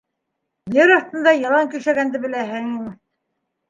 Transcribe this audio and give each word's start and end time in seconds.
Ер 0.77 0.93
аҫтында 0.95 1.35
йылан 1.43 1.71
көйшәгәнде 1.77 2.27
беләһең... 2.27 2.77